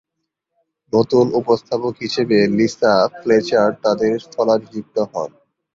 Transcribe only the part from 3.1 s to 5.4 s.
Fletcher তাদের স্থলাভিষিক্ত হন।